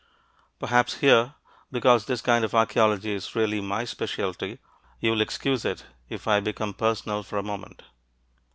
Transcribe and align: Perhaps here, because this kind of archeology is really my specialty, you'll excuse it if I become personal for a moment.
Perhaps 0.57 0.95
here, 0.95 1.35
because 1.71 2.05
this 2.05 2.21
kind 2.21 2.43
of 2.43 2.55
archeology 2.55 3.11
is 3.13 3.35
really 3.35 3.61
my 3.61 3.85
specialty, 3.85 4.57
you'll 4.99 5.21
excuse 5.21 5.63
it 5.63 5.85
if 6.09 6.27
I 6.27 6.39
become 6.39 6.73
personal 6.73 7.21
for 7.21 7.37
a 7.37 7.43
moment. 7.43 7.83